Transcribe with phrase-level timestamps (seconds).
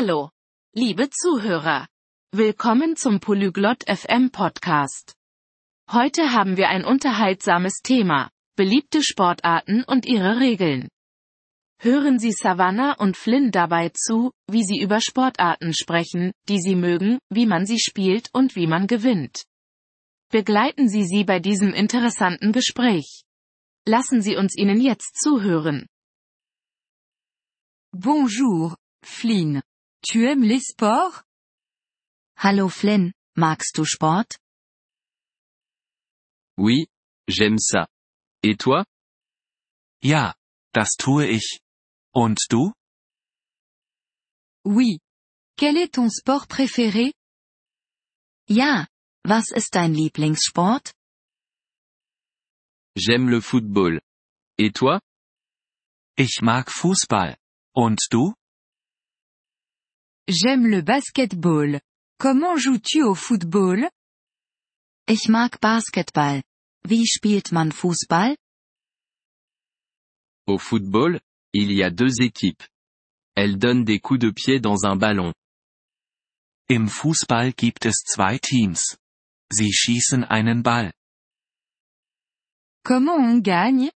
[0.00, 0.30] Hallo,
[0.76, 1.88] liebe Zuhörer.
[2.32, 5.16] Willkommen zum Polyglot FM Podcast.
[5.90, 10.88] Heute haben wir ein unterhaltsames Thema, beliebte Sportarten und ihre Regeln.
[11.80, 17.18] Hören Sie Savannah und Flynn dabei zu, wie sie über Sportarten sprechen, die sie mögen,
[17.28, 19.46] wie man sie spielt und wie man gewinnt.
[20.30, 23.22] Begleiten Sie sie bei diesem interessanten Gespräch.
[23.84, 25.88] Lassen Sie uns ihnen jetzt zuhören.
[27.90, 29.60] Bonjour, Flynn.
[30.02, 31.24] Tu aimes les sports?
[32.36, 34.38] Hallo Flynn, magst du Sport?
[36.56, 36.86] Oui,
[37.26, 37.88] j'aime ça.
[38.42, 38.84] Et toi?
[40.02, 40.36] Ja,
[40.72, 41.60] das tue ich.
[42.14, 42.72] Und du?
[44.64, 45.00] Oui.
[45.56, 47.12] Quel est ton sport préféré?
[48.48, 48.86] Ja,
[49.24, 50.92] was ist dein Lieblingssport?
[52.96, 54.00] J'aime le football.
[54.58, 55.00] Et toi?
[56.16, 57.36] Ich mag Fußball.
[57.74, 58.34] Und du?
[60.30, 61.80] J'aime le basketball.
[62.18, 63.88] Comment joues-tu au football?
[65.08, 66.42] Ich mag Basketball.
[66.84, 68.36] Wie spielt man Fußball?
[70.46, 71.18] Au football,
[71.54, 72.62] il y a deux équipes.
[73.36, 75.32] Elles donnent des coups de pied dans un ballon.
[76.68, 78.98] Im Fußball gibt es zwei Teams.
[79.50, 80.92] Sie schießen einen Ball.
[82.84, 83.90] Comment on gagne?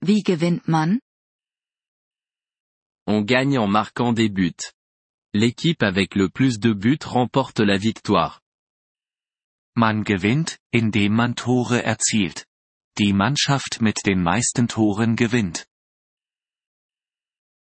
[0.00, 0.98] Wie gewinnt man?
[3.06, 4.72] On gagne en marquant des buts.
[5.32, 8.40] L'équipe avec le plus de buts remporte la victoire.
[9.76, 12.46] Man gewinnt, indem man Tore erzielt.
[12.98, 15.66] Die Mannschaft mit den meisten Toren gewinnt.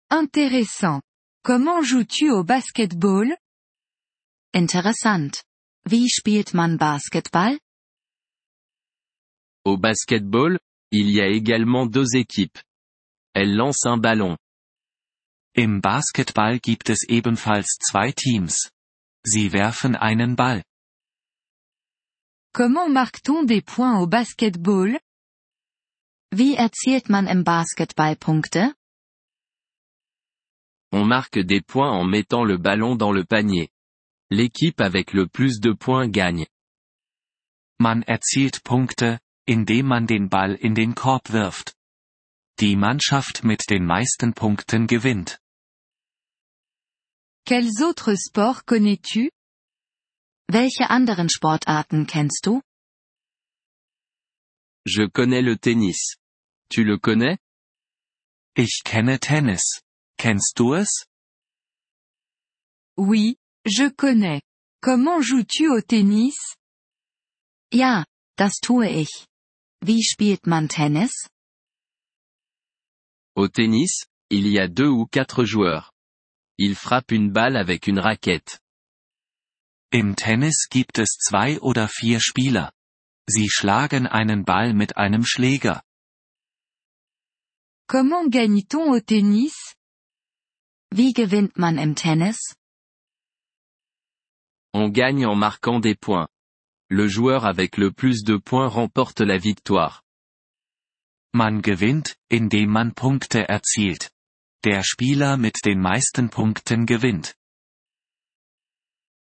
[0.09, 1.01] Intéressant.
[1.43, 3.37] Comment joues-tu au basketball?
[4.53, 5.43] Interessant.
[5.85, 7.59] Wie spielt man Basketball?
[9.63, 10.57] Au basketball,
[10.91, 12.57] il y a également deux équipes.
[13.35, 14.37] Elles lancent un ballon.
[15.59, 18.71] Im Basketball gibt es ebenfalls zwei Teams.
[19.25, 20.63] Sie werfen einen Ball.
[22.53, 24.97] Comment marque-t-on des points au basketball?
[26.31, 28.73] Wie erzielt man im Basketball Punkte?
[30.93, 33.67] On marque des points en mettant le ballon dans le panier.
[34.31, 36.47] L'équipe avec le plus de points gagne.
[37.81, 41.75] Man erzielt Punkte, indem man den Ball in den Korb wirft.
[42.61, 45.41] Die Mannschaft mit den meisten Punkten gewinnt.
[47.49, 49.31] Quels autres sports connais-tu?
[50.51, 52.61] Welche anderen Sportarten kennst du?
[54.85, 56.17] Je connais le tennis.
[56.69, 57.39] Tu le connais?
[58.55, 59.81] Ich kenne Tennis.
[60.19, 61.07] Kennst du es?
[62.99, 64.43] Oui, je connais.
[64.83, 66.37] Comment joues-tu au tennis?
[67.73, 68.05] Ja,
[68.37, 69.25] das tue ich.
[69.83, 71.27] Wie spielt man Tennis?
[73.35, 75.89] Au tennis, il y a deux ou quatre joueurs.
[76.61, 78.59] Ils frappent une balle avec une raquette.
[79.93, 82.73] Im Tennis gibt es zwei oder vier Spieler.
[83.27, 85.81] Sie schlagen einen Ball mit einem Schläger.
[87.87, 89.55] Comment gagne-t-on au tennis?
[90.91, 92.55] Wie gewinnt man im Tennis?
[94.73, 96.27] On gagne en marquant des points.
[96.89, 100.03] Le joueur avec le plus de points remporte la victoire.
[101.33, 104.11] Man gewinnt, indem man Punkte erzielt.
[104.65, 107.35] Der Spieler mit den meisten Punkten gewinnt.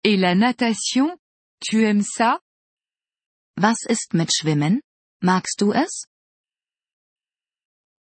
[0.04, 1.18] Et la natation?
[1.60, 2.40] Tu aimes ça?
[3.58, 4.82] Was ist mit Schwimmen?
[5.24, 6.06] Magst du es?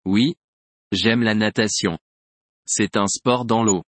[0.06, 0.36] Oui.
[0.94, 2.00] J'aime la natation.
[2.66, 3.84] C'est un sport dans l'eau.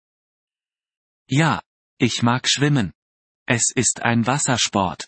[1.30, 1.62] Ja,
[2.00, 2.92] ich mag schwimmen.
[3.48, 5.08] Es ist ein Wassersport.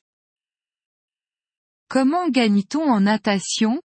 [1.90, 3.82] Comment gagne-t-on en natation?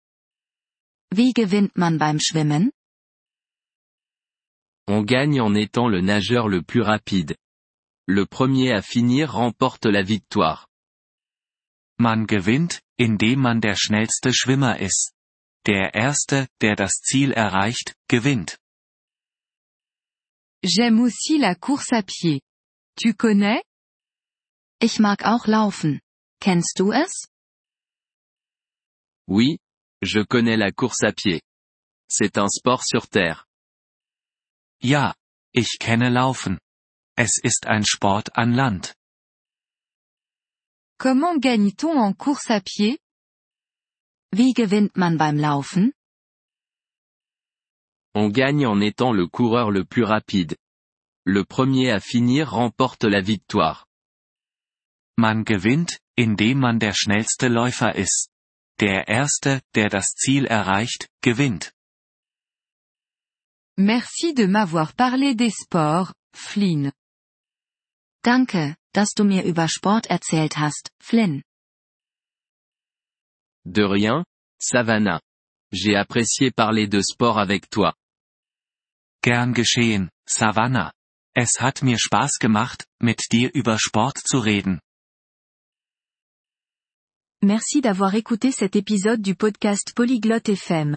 [1.10, 2.70] Wie gewinnt man beim Schwimmen?
[4.96, 7.36] On gagne en étant le nageur le plus rapide.
[8.06, 10.68] Le premier à finir remporte la victoire.
[11.98, 15.12] Man gewinnt, indem man der schnellste Schwimmer ist.
[15.66, 18.56] Der Erste, der das Ziel erreicht, gewinnt.
[20.64, 22.40] J'aime aussi la course à pied.
[22.98, 23.60] Tu connais?
[24.80, 26.00] Ich mag auch laufen.
[26.40, 27.28] Kennst du es?
[29.28, 29.58] Oui.
[30.00, 31.42] Je connais la course à pied.
[32.08, 33.45] C'est un sport sur terre.
[34.82, 35.14] Ja,
[35.52, 36.58] ich kenne Laufen.
[37.16, 38.94] Es ist ein Sport an Land.
[40.98, 42.98] Comment gagne-t-on en course à pied?
[44.32, 45.92] Wie gewinnt man beim Laufen?
[48.14, 50.56] On gagne en étant le coureur le plus rapide.
[51.24, 53.86] Le premier à finir remporte la victoire.
[55.18, 58.30] Man gewinnt, indem man der schnellste Läufer ist.
[58.78, 61.72] Der Erste, der das Ziel erreicht, gewinnt.
[63.78, 66.92] Merci de m'avoir parlé des sports, Flynn.
[68.24, 71.42] Danke, dass du mir über Sport erzählt hast, Flynn.
[73.66, 74.24] De rien,
[74.58, 75.20] Savannah.
[75.72, 77.94] J'ai apprécié parler de sport avec toi.
[79.22, 80.92] Gern geschehen, Savannah.
[81.34, 84.80] Es hat mir Spaß gemacht, mit dir über Sport zu reden.
[87.42, 90.96] Merci d'avoir écouté cet épisode du podcast Polyglotte FM.